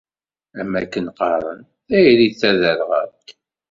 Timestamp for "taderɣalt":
2.39-3.27